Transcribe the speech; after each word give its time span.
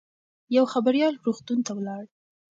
یو 0.55 0.65
خبریال 0.73 1.13
روغتون 1.25 1.59
ته 1.65 1.71
ولاړ. 1.77 2.03